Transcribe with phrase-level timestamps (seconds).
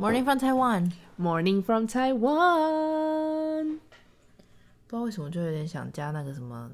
[0.00, 0.92] Morning from Taiwan.
[1.18, 3.80] Morning from Taiwan.
[4.86, 6.70] 不知道为什么就有点想加那个什么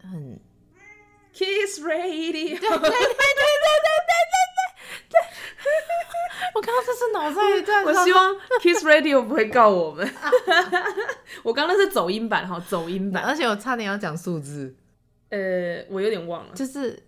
[0.00, 0.38] 很
[1.34, 1.90] Kiss Radio。
[1.90, 2.94] 对对对对对对
[5.08, 5.18] 对对。
[6.54, 7.84] 我刚刚这是脑袋在。
[7.84, 10.08] 我希望 Kiss Radio 不会告我们。
[11.42, 14.72] 我刚刚那是走音版哈，走音版，而且我差点要讲数字。
[15.30, 17.02] 呃，我有点忘了，就是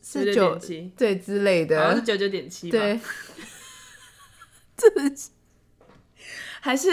[0.00, 2.78] 是九七对之类的，好像是九九点七吧。
[2.78, 3.00] 对。
[4.76, 4.90] 这
[6.60, 6.88] 还是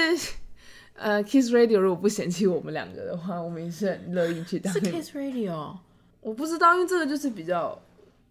[0.94, 4.72] 呃，Kiss Radio 如果不嫌弃我们两个的话，我们也是很乐意去当。
[4.72, 5.78] 是 Kiss Radio，
[6.20, 7.82] 我不知道，因为这个就是比较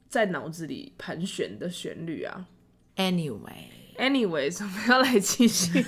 [0.08, 2.46] 在脑子里盘旋的旋律啊。
[2.96, 5.84] Anyway，Anyway，我们要来继续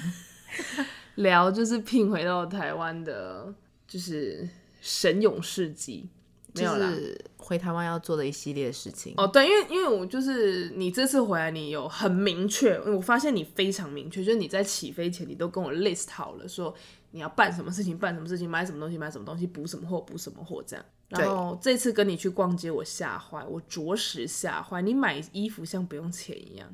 [1.17, 3.55] 聊，就是聘回到台湾的，
[3.87, 4.49] 就是
[4.81, 6.09] 神勇事迹。
[6.55, 9.27] 没有啦，就是回台湾要做的一系列事情哦。
[9.27, 16.75] 对，因为因为我就是你这次回来，你有很明确，我发现你非常明确，就是你在起飞前，你都跟我 list 好了，说
[17.11, 20.85] 你要办什么事情，办什么事情，买什么东西，买什么东西，补什么货，补什么货，这样。
[21.09, 24.81] 然后这次跟你去逛街，我吓坏，我着实吓坏。
[24.81, 26.69] 你买衣服像不用钱一样，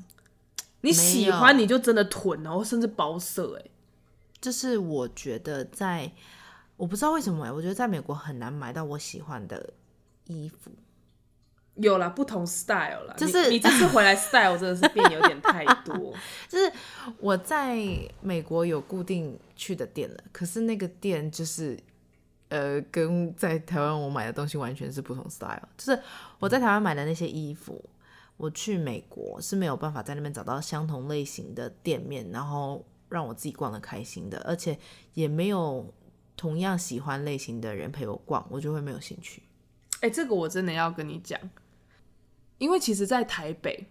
[0.81, 3.65] 你喜欢你就真的囤，然后甚至包色，哎，
[4.39, 6.11] 就是我觉得在。
[6.77, 9.73] 我不知道为什么哎，我觉得在美国很难买到我喜欢的
[10.29, 10.71] 衣服。
[11.75, 16.13] 有啦，不同 style 啦，就是你，你这次回来 style 真的是变有点太多。
[16.49, 16.71] 就是
[17.19, 17.77] 我在
[18.21, 21.79] 美国有固定去的店了，可是那个店就是
[22.49, 25.67] 呃，跟在台湾我买的东西完全是不同 style。
[25.77, 26.01] 就是
[26.39, 27.81] 我在台湾买的那些衣服，
[28.35, 34.77] 我去美国是没有办法在那边找到相同类型的店面，然后让我自己逛的开心的，而且
[35.13, 35.93] 也没有。
[36.35, 39.43] 同样喜欢类型的人陪我逛，我就会没有兴趣。
[40.01, 41.39] 哎、这个我真的要跟你讲，
[42.57, 43.87] 因为其实，在台北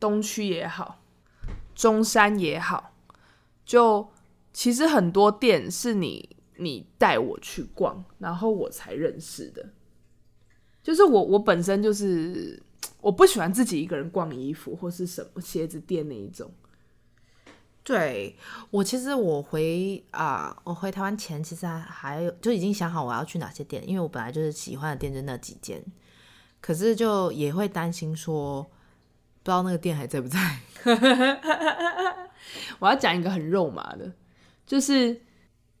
[0.00, 1.00] 东区也好，
[1.74, 2.92] 中山也好，
[3.64, 4.08] 就
[4.52, 9.70] 其实很多店是你你带我去逛，然后我才认识的。
[10.82, 12.62] 就是我我本身就是
[13.00, 16.50] 我不喜欢自己一个人逛衣服或是什么鞋子店那一种。
[17.86, 18.36] 对，
[18.72, 25.80] 我其实我回啊、呃，我回台湾前其实还还有就已经想好我要去哪些店，因为我本来就是喜欢的店就那几间，
[26.60, 28.68] 可是就也会担心说不
[29.44, 30.58] 知道那个店还在不在。
[32.80, 34.12] 我要讲一个很肉麻的，
[34.66, 35.22] 就是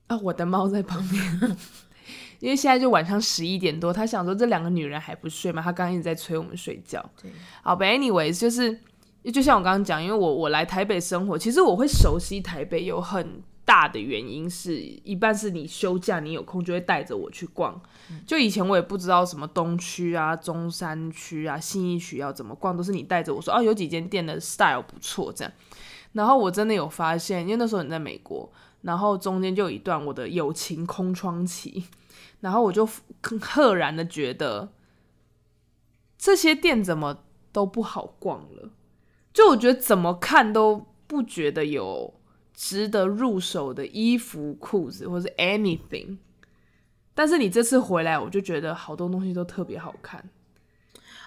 [0.06, 1.56] 啊，我的猫在旁边，
[2.38, 5.60] 因为现在就晚上十一点多，他想说这两个女人还不睡吗？
[5.60, 7.04] 他刚刚一直在催我们睡觉。
[7.20, 8.80] 对，好，But anyways 就是。
[9.30, 17.80] 就像我刚刚讲，因为我我来台北生活，其实我会熟悉台北，有很大的原因是一半是你休假，你有空就会带着我去逛。
[18.24, 25.52] 就以前我也不知道什么东区啊、中山区啊、信义区要怎么逛，都是你带着我说哦，有几间店的 style 不错这样。
[26.12, 28.48] 然后我真的有发现，因为那时候你在美国，
[28.82, 31.84] 然后中间就有一段我的友情空窗期，
[32.40, 32.88] 然后我就
[33.40, 34.68] 赫然的觉得
[36.16, 37.18] 这些店怎么
[37.50, 38.70] 都不好逛了。
[39.36, 42.14] 就我觉得怎么看都不觉得有
[42.54, 46.16] 值得入手的衣服、裤子或是 anything，
[47.14, 50.26] 但是你这次回来，我就觉得好多东西都特别好看。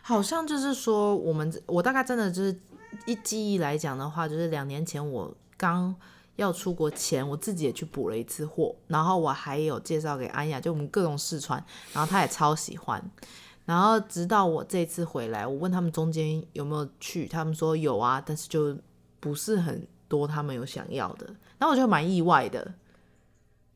[0.01, 2.59] 好像就是说，我们我大概真的就是
[3.05, 5.95] 一记忆来讲的话，就是两年前我刚
[6.37, 12.99] 要出国前，我自己也去补了一次货，然后我还有介绍给安雅，就我们各种试穿，然后她也超喜欢。
[13.69, 18.75] 然后直到我这次回来，我问他们中间有没有去，他们说有啊，但是就
[19.19, 21.27] 不是很多他们有想要的，
[21.59, 22.73] 然后我就蛮意外的。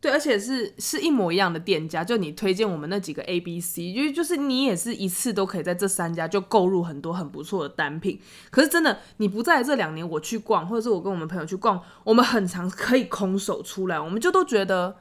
[0.01, 8.19] 对，而且是是一模一样的店家，就你推荐我们那几个 A、B、C，因为就是你也是一次都可以在这三家就购入很多很不错的单品。
[8.49, 14.95] 可是真的，你不在这两年我去逛，或者是我跟我们朋友去逛，我们很常可以空手出来，我们就都觉得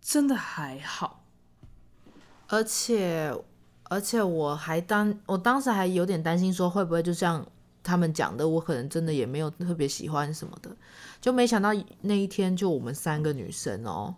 [0.00, 1.26] 真的还好，
[2.46, 3.34] 而且。
[3.88, 7.44] 而且我还当我当时还有点担心，说会不会就像
[7.82, 10.70] 他们讲的，我可能真的也没有特别喜欢什么的，
[11.20, 11.70] 就没想到
[12.02, 14.14] 那一天就我们三个女生哦，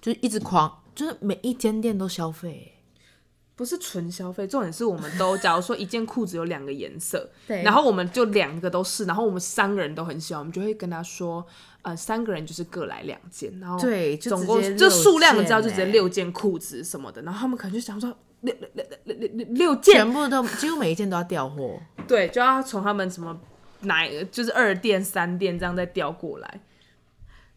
[0.00, 2.74] 就一直狂，就是每一间店都消费，
[3.54, 11.46] 不是纯消费，重点是我们都，假如说一件裤子有两个颜色， 对，然后我们就两个都是，然后我们三个人都很喜欢，我们就会跟他说。
[11.84, 23.40] 呃，三个人就是各来两件，然后对，总共就数量你知道就直接六件裤子什么的，然后他们可能就想说六六六六六六件，全部都几乎每一件都要调货，对，就要从他们什么
[23.80, 26.60] 哪就是二店三店这样再调过来，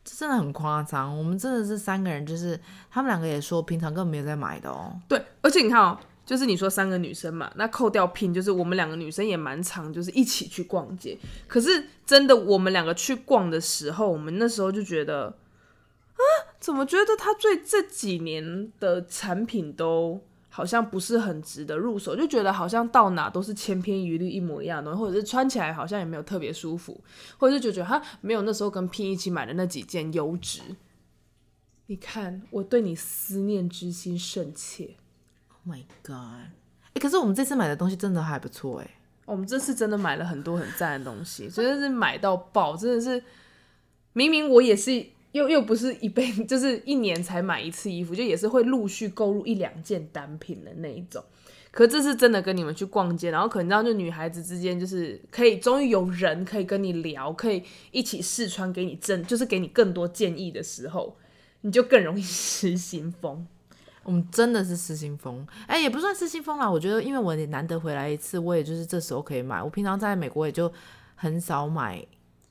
[0.04, 1.18] 这真的很夸张。
[1.18, 2.60] 我们真的是三个人，就是
[2.90, 5.00] 他们两个也说平常根本没有在买的哦。
[5.08, 11.18] 对，而且你看哦，就是你说三个女生嘛，那扣掉拼就是我们两个女生也蛮常，就是一起去逛街。
[11.48, 15.26] 可是真的，我们两个去逛的时候，我们那时候就觉得，
[16.14, 16.22] 啊，
[16.60, 20.22] 怎么觉得他最这几年的产品都
[20.56, 27.04] 好像不是很值得入手，就觉得好像到哪都是千篇一律一模一样的东西，或者是穿起来好像也没有特别舒服，
[27.38, 30.62] 或者是就觉得它没有那时候跟 Pin 一起买的那几件优质。
[31.88, 34.96] 你看，我对你思念之心甚切。
[35.50, 36.16] Oh my god！
[36.16, 38.90] 哎、欸，可是我们这次买的东西真的还不错哎。
[39.26, 43.22] 我们这次真的买了很多很赞的东西，真的是买到爆，真的是。
[44.14, 45.06] 明明我也是，
[45.36, 51.22] 又又不是一辈， 就是一年才买一次衣服，就也是会陆续购入一两件单品的那一种。
[51.72, 57.62] 可这是真的跟你们去逛街，然后可能这样就女孩子之间就是可以终于有人可以跟你聊，可以
[57.92, 61.18] 一起试穿，给你真就是给你更多建议的时候，
[61.62, 63.46] 你就更容易 失心疯。
[64.04, 66.72] 我们真的是失心疯，哎、也不算失心疯啦。
[66.72, 69.62] 我觉得，因为我也难得回来一次，我也就是这时候可以买。
[69.62, 70.72] 我平常在美国也就
[71.16, 72.02] 很少买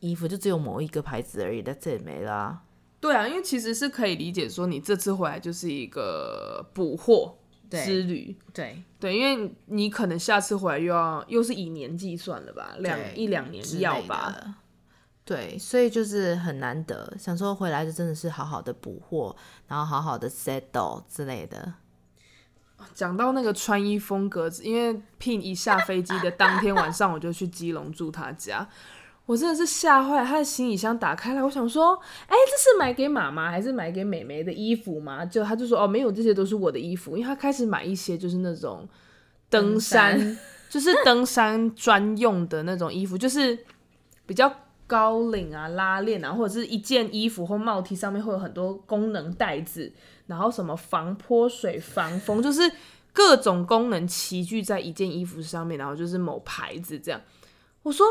[0.00, 2.60] 衣服，就只有某一个牌子而已，但这也没啦。
[3.04, 7.36] 对啊，因为其实是可以理解说，你这次回来就是一个补货
[7.68, 8.34] 之旅。
[8.54, 14.56] 对对，因为你可能下次回来又要又是以年计算了吧，两一两年要吧。
[15.22, 19.36] 对，所以就是很难得，想说回来就真的是好好的补货，
[19.68, 21.74] 然后好好的 settle 之类的。
[22.94, 28.66] 讲到那个穿衣风格，因为 Pin 一下飞机的当天晚上，我就去基隆住他家，
[29.26, 30.26] 我真的是吓坏了。
[30.26, 35.24] 他的行李箱打开来，我想说，哎，这是买给妈妈还是买给妹妹的衣服吗？
[35.24, 37.16] 就他就说，哦，没有，这些都是我的衣服。
[37.16, 38.88] 因为他开始买一些就是那种
[39.48, 40.38] 登山，登山
[40.68, 43.58] 就是登山专用的那种衣服，就是
[44.26, 44.52] 比较。
[44.86, 49.90] 高领啊，拉链啊，或者是一件衣服或帽 T 上面会有很多功能袋子，
[50.26, 52.70] 然后什么防泼水、防风，就是
[53.10, 57.18] 各种功能齐聚在一件衣服上面，然后就是某牌子这样。
[57.82, 58.06] 我说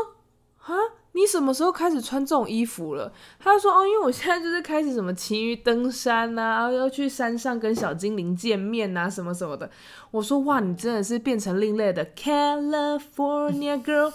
[0.64, 0.74] 啊，
[1.16, 3.12] 你什么时候开始穿这种衣服了？
[3.38, 9.70] 他就说哦，因为我现在就是开始什么骑鱼登山呐啊，要去山上跟小精灵见面啊，什么什么的。
[10.10, 14.12] 我说哇，你真的是变成另类的 California girl。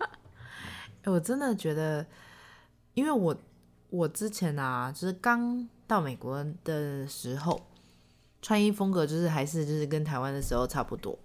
[1.04, 2.06] 我真的觉得，
[2.94, 3.36] 因为我
[3.90, 7.60] 我之前啊，就是刚到美国的时候，
[8.40, 11.18] 穿衣风格就是还是就是跟台湾的时候差不多。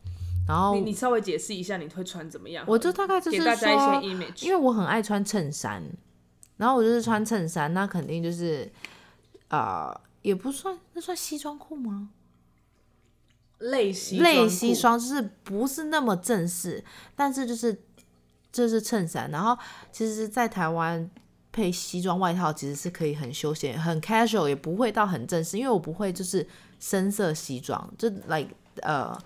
[0.51, 2.65] 然后你你稍微解释一下你会穿怎么样？
[2.67, 5.83] 我就大概就是说，给大家一些 image，因为我很爱穿衬衫，
[6.57, 8.71] 然后我就是穿衬衫，那肯定就是
[9.47, 12.09] 啊、呃，也不算那算西装裤吗？
[13.59, 16.83] 类西类西装，就是不是那么正式，
[17.15, 17.81] 但是就是。
[18.53, 19.57] 这是衬衫，然后
[19.93, 21.09] 其实，在台湾
[21.53, 26.45] 配西装外套其实是可以很休闲、很 casual，也不会到很正式，因为我不会就是
[26.77, 28.49] 深色西装，就 like
[28.81, 29.17] 呃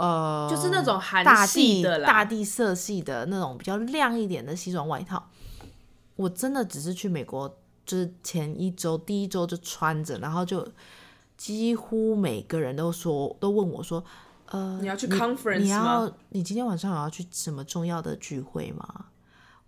[0.00, 5.28] 呃，就是那种韩系的大地色系的那种比较亮一点的西装外套。
[6.16, 7.46] 我真的只是去美国，
[7.84, 10.66] 就是前一周第一周就穿着，然后就
[11.36, 14.02] 几乎每个人都说，都问我说。
[14.46, 19.04] 呃，你要去 conference 你，你要你今天晚上有要去什么重要的聚会吗？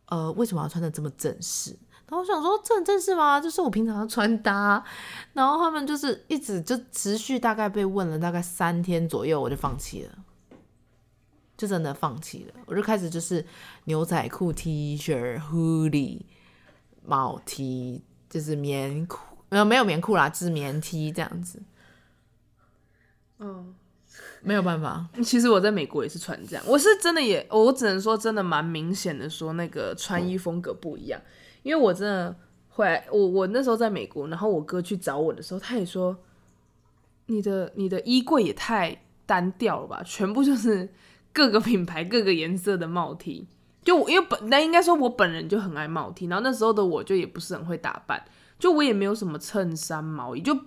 [0.06, 1.76] 呃，为什么要穿的这么正式？
[2.12, 3.40] 然后我想说，这很正式吗？
[3.40, 4.84] 就是我平常的穿搭。
[5.32, 10.18] 然后他们就是一直就持续大概被问了大概三天左右，我就放弃了，
[11.56, 12.60] 就真的放弃了。
[12.66, 13.42] 我就开始就是
[13.84, 16.20] 牛仔裤、T 恤、hoodie、
[17.02, 21.62] 毛 T，就是棉裤，没有没有棉裤啦，就是棉 T 这样子。
[23.38, 23.74] 嗯。
[24.42, 31.18] 没有办法， 其实我在美国也是穿这样，我是真的也，我只能说真的蛮明显的说那个穿衣风格不一样，
[31.62, 32.36] 因为我真的
[32.70, 36.16] 会，我我那时候在美国，然后我哥去找我的时候，他也说，
[37.26, 40.88] 你的你的衣柜也太单调了吧，全部就是
[41.32, 43.46] 各个品牌各个颜色的帽 T，
[43.82, 48.24] 就我因为本那应该说我本人就很爱帽 T，然后那时候的我就也不是很会打扮，
[48.58, 50.58] 就我也没有什么衬衫毛衣，就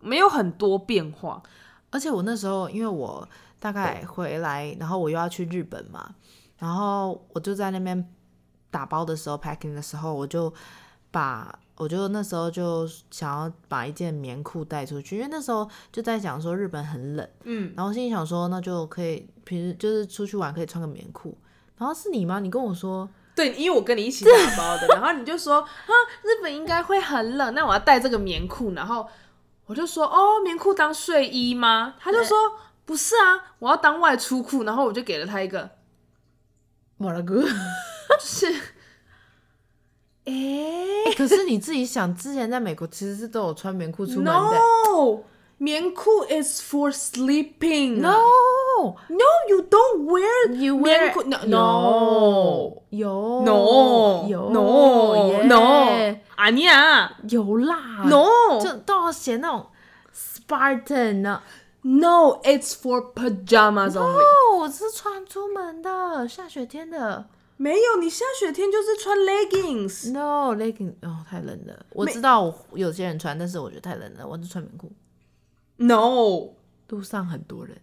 [0.00, 1.42] 没有很多变化。
[1.90, 3.26] 而且我那时候，因为我
[3.60, 6.14] 大概回来，然后我又要去日本嘛，
[6.58, 8.12] 然后我就在那边
[8.74, 10.52] 打包的时候，packing 的时候，我就
[11.12, 21.38] 把，我就那时候就想要把一件棉裤带出去，因为那时候就在讲说日本很冷，嗯，然后心里想说那就可以平时就是出去玩可以穿个棉裤，
[21.78, 22.40] 然后是你吗？
[22.40, 29.06] 你跟我说，对，因为我跟你一起打包的， 然后你就说啊，日本应该会很冷，那我要带这个棉裤，然后。
[29.66, 31.94] 我就说哦，棉裤当睡衣吗？
[31.98, 32.36] 他就说
[32.84, 34.62] 不是啊，我要当外出裤。
[34.64, 35.70] 然后我就给了他一个，
[36.98, 37.48] 莫拉哥，就
[38.20, 38.46] 是，
[40.24, 44.32] 哎、欸欸，可是你自己想，之前在美国其实是都有穿棉裤出门的。
[44.32, 45.22] No，
[45.58, 48.00] 棉裤 is for sleeping.
[48.00, 48.18] No,
[49.08, 56.16] no, you don't wear you 棉 wear 裤 no no 有 no 有 no no
[56.36, 59.66] 阿尼啊有啦 no 就都要写那种
[60.14, 61.42] Spartan 呢。
[61.82, 64.18] no it's for pajamas only。
[64.18, 67.26] 哦，我是穿出门的，下雪天的。
[67.56, 70.12] 没有，你下雪天就是穿 leggings。
[70.12, 71.86] No leggings，哦，太冷了。
[71.90, 74.90] 我知道我有些人穿，但是我觉得太冷了，我就穿棉裤。
[75.76, 76.50] No,
[76.88, 77.76] 路上很多人。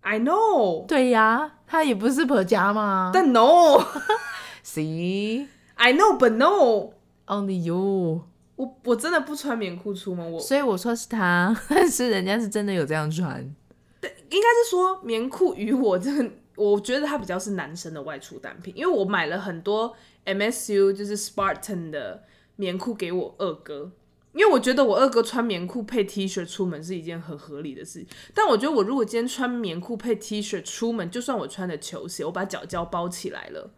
[0.00, 0.86] I know。
[0.86, 3.10] 对呀，他也不是婆家嘛。
[3.12, 3.84] 但 No,
[4.64, 6.92] See, I know, but no。
[7.26, 8.22] only you。
[8.56, 13.54] 我我真的不穿棉裤出门，我所以我说是他，但 是人家是真的有这样穿。
[14.00, 19.94] 对应该是说棉裤与我真的，我觉得它比较是男生的外出单品，因为我买了很多
[20.24, 22.24] MSU 就是 Spartan 的
[22.56, 23.92] 棉裤给我二哥，
[24.32, 28.04] 因为我觉得我二哥穿棉裤配 T 恤出门是一件很合理的事。
[28.34, 33.70] 但我觉得我如果今天穿棉裤配 T 恤出门，就算我穿的球鞋，我把脚脚包起来了，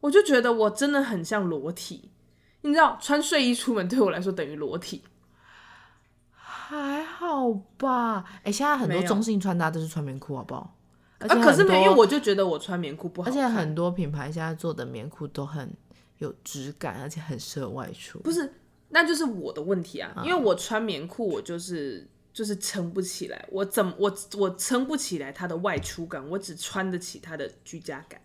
[0.00, 2.10] 我就觉得我真的很像裸体。
[2.60, 5.02] 你知道，穿睡衣出门对我来说等于裸体。
[6.32, 10.74] 还好吧，哎、欸，现在很多中性穿搭都是穿棉裤，好不好？
[11.24, 13.40] 而且啊，可是没有，因为我我就觉得我穿棉裤不好而看。
[13.40, 15.74] 且很多品牌现在做的棉裤都很
[16.18, 18.18] 有质感，而且很适合外出。
[18.18, 18.52] 不是，
[18.90, 28.20] 那就是我的问题啊，因为我穿棉裤，我就是就是撑不起来，我怎么我我撑不起来它的外出感，我只穿得起它的居家感。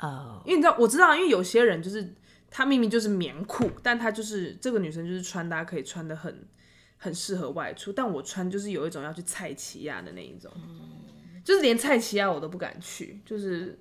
[0.00, 2.14] 哦、因为你知道，我知道，因为有些人就是
[2.48, 6.46] 她明明就是棉裤，但她就是这个女生就是穿搭可以穿的很
[6.96, 10.52] 很适合外出，但我穿就是有一种要去菜奇亚的那一种，
[11.48, 13.78] 就是连蔡奇亚我都不敢去，就是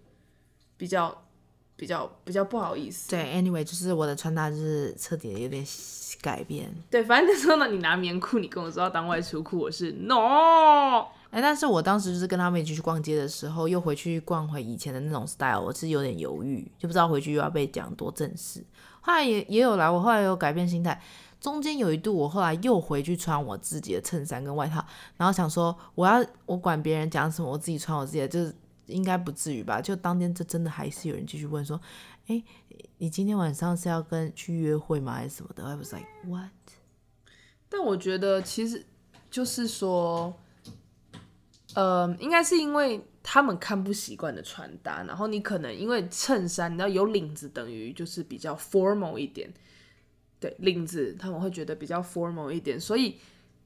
[0.78, 1.26] 比较
[1.76, 3.10] 比较比较不好意思。
[3.10, 5.66] 对，anyway，就是我的穿搭就是彻底的有点
[6.22, 6.74] 改变。
[6.90, 11.08] 对，反正那时候呢，你拿棉裤，你跟我说要当外出裤，我是 no。
[11.30, 18.64] 哎，但是我当时就是跟他们一起去逛街的时候，又回去逛回以前的那种 style，我是有点犹豫，就不知道回去又要被讲多正式。
[19.02, 21.02] 后来也也有来，我后来有改变心态。
[21.40, 29.82] 中间有一度，我后来又回去穿我自己的衬衫跟外套，然后想说，我要我管别人讲什么，我自己穿我自己的，就是应该不至于吧？
[29.82, 31.80] 就当天，这真的还是有人继续问说，
[32.28, 32.44] 哎，
[32.98, 35.14] 你今天晚上是要跟去约会吗？
[35.14, 36.50] 还是什么的？I was like what？
[37.70, 38.86] 但我觉得其实
[39.30, 40.34] 就是说。
[41.76, 49.54] 呃，应该是因为他们看不习惯的穿搭，然后你可能因为衬衫，你知道有领子等于就是比较 formal 一点，
[50.40, 53.18] 对，领子他们会觉得比较 formal 一点，所以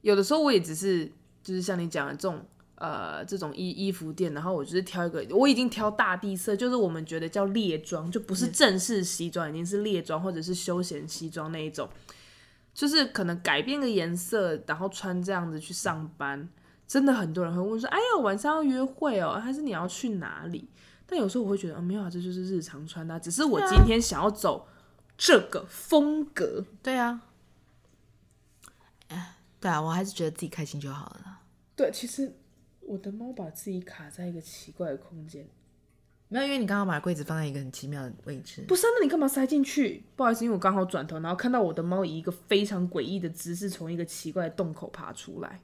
[0.01, 1.06] 有的时候我也只是
[1.44, 11.90] 就是像你讲的这种呃这种衣衣服店，然后我就是挑一个，我已经挑大地色，就是我们觉得叫列装，就不是正式西装，已经是列装或者是休闲西装那一种，
[12.74, 16.50] 就是可能改变个颜色，然后穿这样子去上班。
[16.88, 20.68] 真的很多人会问说：“哎呀，晚上要约会哦，还是你要去哪里？”
[21.08, 24.68] 但有时候我会觉得，哦，没有啊，这就是日常穿搭，只是我今天想要走
[25.24, 26.66] 这个风格。
[26.82, 27.22] 对啊，
[29.10, 31.42] 哎，对啊，我还是觉得自己开心就好了。
[31.75, 32.36] 对，其实
[32.80, 35.48] 我的猫把自己卡在一个奇怪的空间，
[36.28, 38.63] 没有，因为你刚刚把柜子放在一个很奇妙的位置。
[38.68, 40.04] 不是啊，那你干嘛塞进去？
[40.16, 45.62] 不好意思，因为我刚好转头，然后看到我的猫以一个非常诡异的姿势从一个奇怪的洞口爬出来。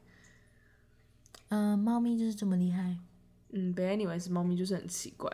[1.49, 2.95] 嗯、呃，猫咪就是这么厉害。
[3.49, 5.31] 嗯，but anyway 是猫咪就是很奇怪。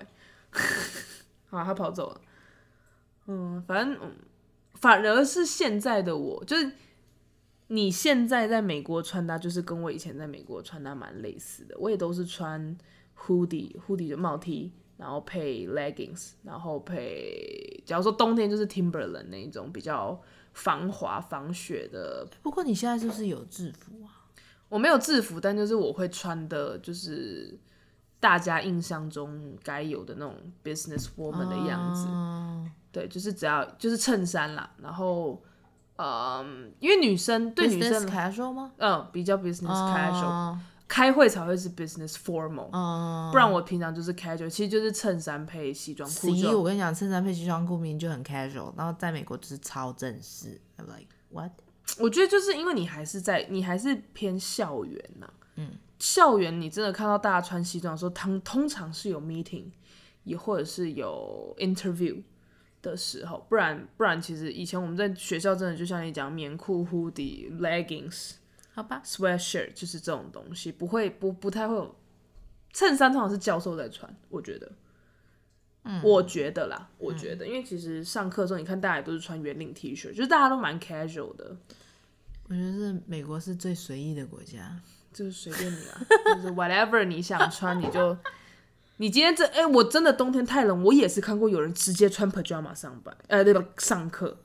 [1.51, 2.21] 好，它跑走了。
[3.27, 4.11] 嗯，反正、嗯、
[4.75, 6.71] 反而是现在的我，就是
[7.67, 11.75] 你现在在美国穿搭，就是跟我以前在美国穿搭蛮类似的。
[11.79, 12.77] 我也都是穿
[13.17, 20.21] hoodie hoodie 的帽 T，然后配 leggings，然后配，假如说冬天就是 Timberland 那一种比较
[20.53, 22.27] 防滑防雪的。
[22.41, 24.21] 不过你现在是不是有制服啊？
[24.69, 27.57] 我没有制服，但就是我会穿的，就是
[28.19, 32.07] 大家印象中该有的那种 business woman 的样子。
[32.07, 32.52] Uh,
[32.93, 35.43] 对，就是只要就是衬衫啦，然后，
[35.97, 38.71] 嗯，因为女生对女生 casual 吗？
[38.77, 40.57] 嗯，比较 business casual，、uh,
[40.87, 46.29] 开会才会是 business formal，、uh, 不然我平常就是 casual，其实就是衬衫配西装裤。
[46.29, 50.61] 其实我跟你讲，衬衫配西装裤明明就很 casual，然后在美国就是超正式。
[50.77, 51.51] I'm like what？
[51.99, 55.33] 我觉得就是因为你还是在，你还是偏校园呐、啊。
[55.55, 59.65] 嗯，校园你真的看到大家穿西装的时候，通通常是有 meeting，
[60.23, 62.21] 也或者是有 interview
[62.83, 68.33] 的时候，不然不然其实以前我们在学校真的就像你讲，棉裤、hoodie、leggings，
[68.75, 71.95] 好吧，sweatshirt 就是这种东西，不会不不太会有
[72.73, 74.71] 衬衫，通常是教授在穿，我觉得。
[75.85, 81.57] 嗯，我觉得啦，我觉得，嗯、因为其实上课的时候，你看大家也都是穿圆领 T 恤，就是大家都蛮 casual 的。
[82.49, 84.79] 我觉得是美国是最随意的国家，
[85.11, 86.01] 就是随便你啊，
[86.35, 88.17] 就是 whatever 你想穿你就。
[88.97, 93.63] 你今天这哎、欸，我真的冬天太冷，我也是看过有人直接穿 pajama 上班，呃，对吧？
[93.77, 94.37] 上课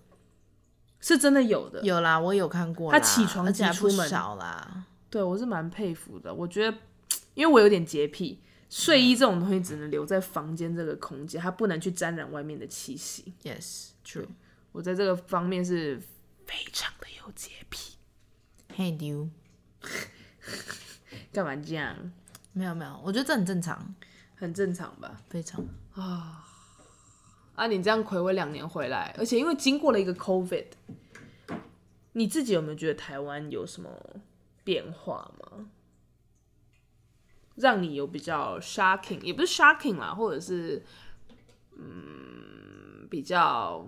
[1.00, 2.90] 是真的有的，有啦，我有看过。
[2.90, 6.33] 他起床起出门少啦，对我是蛮佩服的。
[6.33, 6.78] 我觉得，
[7.35, 13.35] 因为我有点洁癖，睡衣这种东西只能留在房间这个空间，它不能去沾染外面的气息。
[13.43, 14.26] Yes，true。
[14.73, 16.00] 我在这个方面是
[16.47, 17.97] 非常的有洁癖。
[18.75, 19.31] Hey you，
[21.33, 22.12] 干嘛这样？
[22.52, 23.95] 没有没有，我觉得这很正常。
[24.38, 25.64] 很正常吧，非常
[25.95, 26.47] 啊
[27.57, 27.66] 啊！
[27.66, 30.66] 你这样睽违两年回来，而且因为经过了一个 COVID，
[32.12, 33.90] 你自己有没有觉得台湾有什么
[34.62, 35.68] 变化吗？
[37.57, 40.85] 让你有比较 shocking，也不是 shocking 啦，或者是
[41.76, 43.85] 嗯比较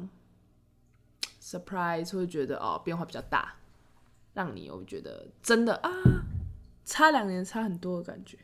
[1.41, 3.55] surprise，会觉得哦变化比较大，
[4.35, 5.91] 让你有觉得真的啊
[6.85, 8.37] 差两年差很多的感觉。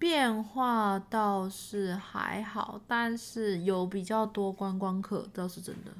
[0.00, 5.92] 变化倒是还好，但是有比较多观光客倒是真的。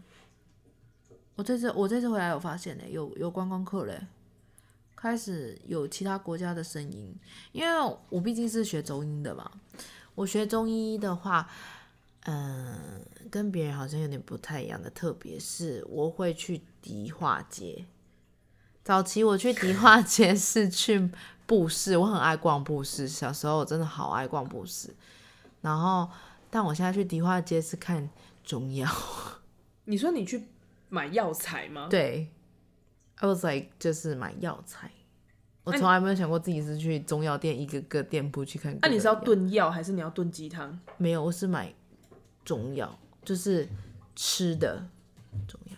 [1.37, 4.01] 我这次我这次回来有发现呢，有有观光客嘞，
[4.97, 7.15] 开始有其他国家的声音。
[7.53, 9.51] 因为我毕竟是学中医的嘛，
[10.15, 11.47] 我学中医的话，
[12.25, 17.85] 嗯，跟别人好像有点不太一样的，特别是我会去迪化街。
[18.83, 21.11] 早期我去迪化街是去。
[21.51, 23.09] 布市，我很爱逛布市。
[23.09, 24.95] 小时候我真的好爱逛布市，
[25.61, 26.09] 然后，
[26.49, 28.09] 但我现在去迪化街是看
[28.45, 28.89] 中药。
[29.87, 30.45] 你说你去
[30.89, 31.89] 买药材吗？
[31.91, 32.29] 对
[33.17, 34.93] ，I was like 就是买药材。
[35.65, 38.79] 我从来没有想过自己是去中药店一个个店铺去看。
[38.83, 40.79] 那、啊、你是要炖药还是你要炖鸡汤？
[40.99, 41.75] 没有，我是买
[42.45, 43.69] 中药，就是
[44.15, 44.87] 吃的
[45.49, 45.77] 中药。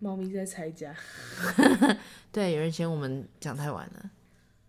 [0.00, 0.92] 猫咪在拆家。
[2.32, 4.10] 对，有人嫌我们讲太晚了。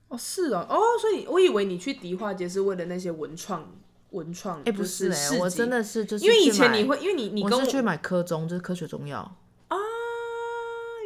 [0.10, 3.74] 哦，是哦，哦，所以我以为你去迪化街是为了那些文创
[4.10, 4.60] 文创。
[4.60, 9.20] 哎、欸，不是哎，我真的是就是因为以前你会，因为你你跟我，去买科中，就是科学中药
[9.70, 9.78] 啊。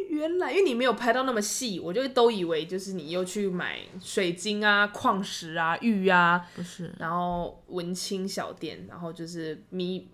[0.10, 10.10] 原来，因为你没有拍到那么细，我就都以为就是你又去买水晶啊、矿石啊、玉啊，不是，然后文青小店，然后就是咪。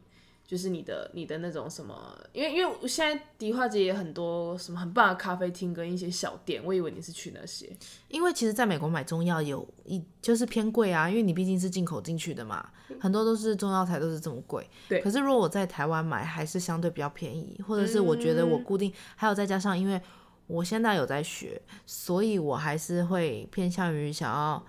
[0.51, 1.95] 就是你的你的那种什么，
[2.33, 7.69] 因为因为现在迪化街也很多什么很棒的咖啡厅跟一些小店，我以为你是去那些。
[8.09, 14.69] 因为其实在美国买中药有一就是偏贵啊，因为你毕竟是进口进去的嘛，很多都是中药材都是这么贵。
[14.89, 14.99] 对。
[14.99, 20.01] 可是如果我在台湾买，还是相对比较便宜，或者是我觉得我固定，嗯、还有再加上因为
[20.47, 24.61] 我现在有在学，所以我还是会偏向于想要。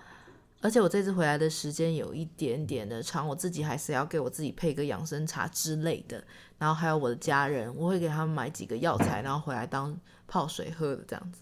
[0.63, 6.23] 而且我这次回来的时间有一点点的长，我自己还是要给我自己配个养生茶之类的，
[6.57, 11.41] 然后还有我的家人，我会给他们买几个药材，然后回来当泡水喝的这样子。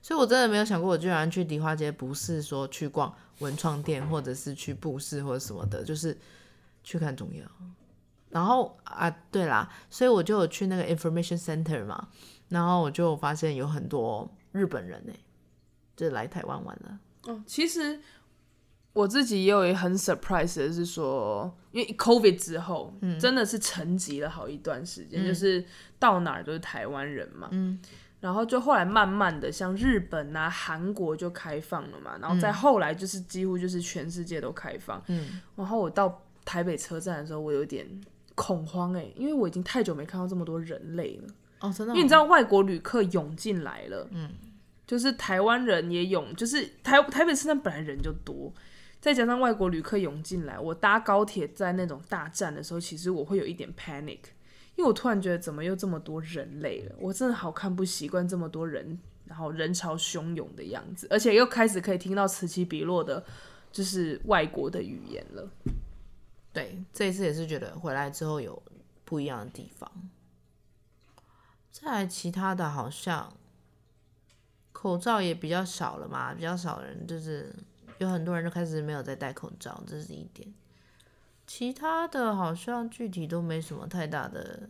[0.00, 6.16] 所以我真的没有想过，我居然去迪化街不是说去逛文创店，或者是去布市或者什么的，就是
[6.82, 7.44] 去看中药。
[8.30, 12.08] 然后啊，对啦，所以我就有去那个 information center 嘛，
[12.48, 15.12] 然后我就发现有很多日本人呢，
[15.94, 16.98] 就来台湾玩了。
[17.24, 18.00] 哦，其实。
[18.92, 25.64] 我自己也有一很 surprise 的是说，因为 COVID 之后，嗯、真的是沉寂了好一段时间，嗯、就是
[25.98, 27.48] 到哪儿都是台湾人嘛。
[27.52, 27.80] 嗯、
[28.18, 35.00] 然后就后来慢慢的，像日本啊、韩国就开放了嘛，然后再后来就是几乎就是全世界都开放。
[35.06, 37.86] 嗯、然后我到台北车站的时候，我有点
[38.34, 41.32] 恐慌哎、欸，因为我已经太久没看到这么多人类了。
[41.60, 41.94] 哦，真的。
[41.94, 44.30] 因为你知道外国旅客涌进来了，嗯，
[44.84, 48.52] 就是台湾人也涌，就是台台北车站本来人就多。
[49.00, 54.18] 再加上外国旅客涌进来，我搭高铁在那种大站的时候，其实我会有一点 panic，
[54.76, 63.24] 因为我突然觉得怎么又这么多人类了，我真的好看不习惯这么多人，然后人潮汹涌的样子，而且又开始可以听到此起彼落的，
[63.72, 65.50] 就是外国的语言了。
[66.52, 68.62] 对，这一次也是觉得回来之后有
[69.06, 69.90] 不一样的地方。
[71.72, 73.32] 再来其他的好像
[74.72, 77.54] 口罩也比较少了嘛，比较少人就是。
[78.00, 80.50] 有很多人就开始没有再戴口罩，这是一点。
[81.46, 84.66] 其他的好像具体都没什么太大的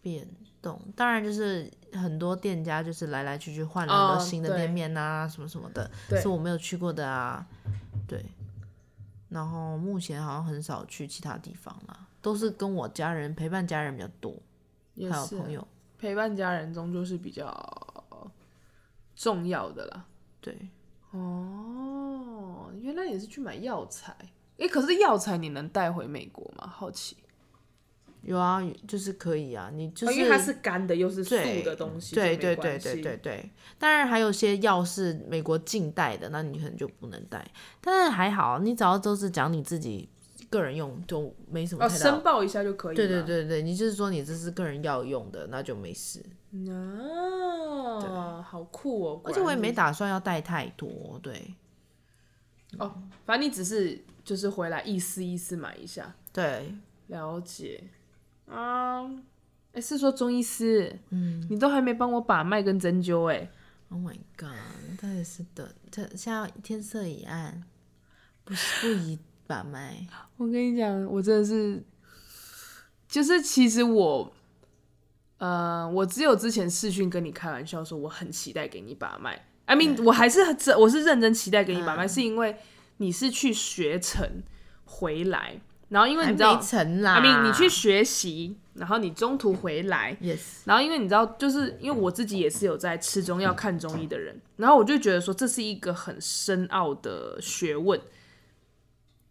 [0.00, 0.28] 变
[0.62, 0.80] 动。
[0.94, 5.90] 当然，就是很多店家就是来来去去换了很多新的店面啊，什么什么的，
[6.22, 7.44] 是我没有去过的啊。
[8.06, 8.24] 对。
[9.30, 14.32] 然后目前好像很少去其他地方了，都是跟我家人陪伴家人比较多，
[15.10, 15.66] 还有朋友。
[15.98, 17.52] 陪伴家人终究是比较
[19.16, 20.04] 重要的啦。
[20.40, 20.68] 对。
[23.04, 24.16] 哦，原来也是去买药材。
[24.56, 26.66] 诶，可是药材你能带回美国吗？
[26.66, 27.16] 好奇。
[28.22, 33.50] 有啊，就是可以啊，你就是、哦、因为它是干的，又是素的东西，对对对对对对。
[33.78, 37.46] 当然还有些药是美国禁带的，那你可能就不能带。
[37.82, 40.08] 但是还好，你只要都是讲你自己
[40.48, 42.08] 个人用，就没什么太大。
[42.08, 42.96] 哦，申报一下就可以。
[42.96, 46.24] 对对对对，你就是说你这是个人药用的，那就没事。
[46.70, 49.20] 啊，好酷哦！
[49.24, 51.52] 而且我也没打算要带太多，对。
[52.78, 56.74] 哦，反正你只是就是回来意思意思买一下，对，
[57.08, 57.84] 了解。
[58.46, 59.04] 啊，
[59.72, 63.50] 哎、欸，是说中医师，嗯，你都还没帮我把脉跟针灸，哎
[63.88, 64.50] ，Oh my god，
[65.00, 67.64] 对，是的，这现在天色已暗，
[68.44, 70.06] 不是不宜把脉。
[70.36, 71.82] 我跟你讲，我真的是，
[73.08, 74.32] 就是其实我，
[75.38, 82.56] 呃，我只有之前视讯跟你开玩笑说我很期待给你把脉，I mean，我还是很我是认真期待给你把脉，嗯、是因为
[82.98, 84.42] 你是去学成
[84.84, 85.60] 回来。
[85.90, 86.60] 然后因为你知道，
[87.42, 90.38] 你去学习，然后你中途回来，yes。
[90.64, 98.00] 然后因为你知道，就是因为我自己也是有在吃中药、看中医的人，然后我就觉得说这是一个很深奥的学问。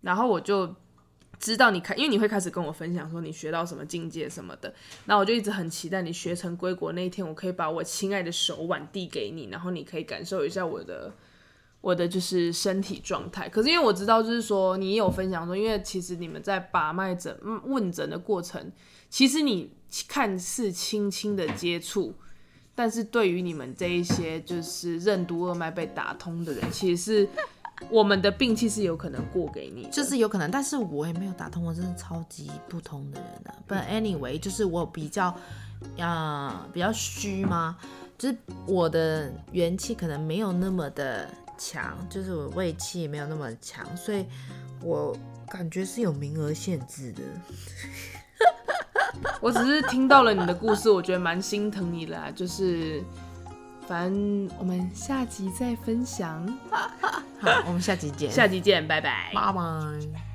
[0.02, 0.74] 然后我就
[1.40, 4.74] 知道你开，因为你会开始跟我分享说你学到什么境界什么的，
[5.06, 11.14] 那我就一直很期待你学成归国那一天，我可以把我亲爱的手腕递给你，然后你可以感受一下我的。
[11.82, 18.72] 我的就是身体状态，可是因为我知道，就是说你也有分享说，因为其实你们在把脉诊问诊的过程，
[19.10, 19.70] 其实你
[20.08, 22.16] 看似轻轻的接触，
[22.74, 27.30] 但是对于你们这一些就是任督二脉被打通的人，其实是
[27.90, 33.56] 我们的病气是有可能过给你，就是有可能，但是我也没有打通，我真的超级不通的人啊。
[33.68, 35.28] But anyway，就是我比较
[35.98, 37.78] 啊、呃、比较虚吗？
[38.18, 41.30] 就是我的元气可能没有那么的。
[41.56, 44.26] 强就是我胃气没有那么强，所以
[44.82, 45.16] 我
[45.48, 47.22] 感觉是有名额限制的。
[49.40, 52.30] 我只是听到了你的故事，我觉得蛮心疼你啦。
[52.36, 53.02] 就是，
[53.88, 56.46] 反正我们下集再分享。
[57.40, 58.32] 好，我们下集见。
[58.32, 59.32] 下集见，拜拜。
[59.34, 60.33] 拜拜。